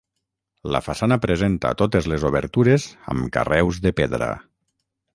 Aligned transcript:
La 0.75 0.79
façana 0.85 1.17
presenta 1.25 1.75
totes 1.83 2.09
les 2.13 2.27
obertures 2.31 2.89
amb 3.15 3.31
carreus 3.39 3.83
de 3.89 3.97
pedra. 4.03 4.35